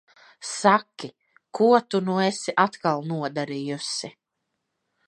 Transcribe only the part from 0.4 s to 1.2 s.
Saki,